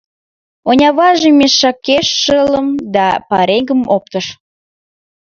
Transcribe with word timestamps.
Оньаваже 0.69 1.29
мешакеш 1.39 2.07
шылым 2.21 2.67
да 2.95 3.07
пареҥгым 3.29 3.81
оптыш. 3.95 4.25